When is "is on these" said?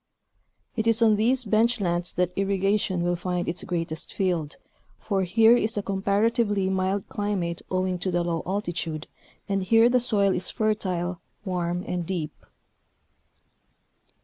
0.87-1.45